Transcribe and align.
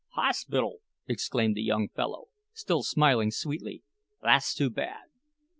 "Hospital!" 0.15 0.79
exclaimed 1.05 1.53
the 1.55 1.61
young 1.61 1.87
fellow, 1.87 2.29
still 2.53 2.81
smiling 2.81 3.29
sweetly, 3.29 3.83
"thass 4.23 4.55
too 4.55 4.71
bad! 4.71 5.09